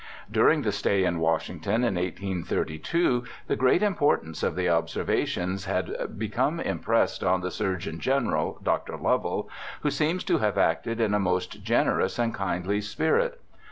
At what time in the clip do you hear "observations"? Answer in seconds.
4.67-5.65